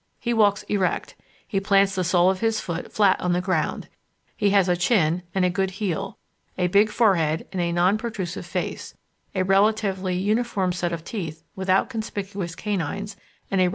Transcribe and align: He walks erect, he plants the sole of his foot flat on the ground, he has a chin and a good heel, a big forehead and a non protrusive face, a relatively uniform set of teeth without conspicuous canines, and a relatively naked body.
He 0.19 0.33
walks 0.33 0.63
erect, 0.63 1.13
he 1.47 1.59
plants 1.59 1.93
the 1.93 2.03
sole 2.03 2.31
of 2.31 2.39
his 2.39 2.59
foot 2.59 2.91
flat 2.91 3.21
on 3.21 3.33
the 3.33 3.39
ground, 3.39 3.87
he 4.35 4.49
has 4.49 4.67
a 4.67 4.75
chin 4.75 5.21
and 5.35 5.45
a 5.45 5.49
good 5.51 5.69
heel, 5.77 6.17
a 6.57 6.65
big 6.65 6.89
forehead 6.89 7.47
and 7.53 7.61
a 7.61 7.71
non 7.71 7.99
protrusive 7.99 8.47
face, 8.47 8.95
a 9.35 9.43
relatively 9.43 10.15
uniform 10.17 10.71
set 10.71 10.91
of 10.91 11.03
teeth 11.03 11.43
without 11.55 11.87
conspicuous 11.91 12.55
canines, 12.55 13.11
and 13.11 13.11
a 13.11 13.13
relatively 13.15 13.29
naked 13.29 13.59
body. 13.59 13.69